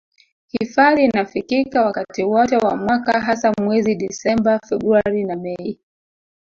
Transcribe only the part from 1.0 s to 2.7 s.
inafikika wakati wote